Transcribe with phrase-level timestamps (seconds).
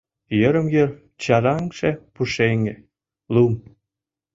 [0.39, 0.89] Йырым-йыр
[1.21, 2.73] чараҥше пушеҥге,
[3.33, 3.53] лум.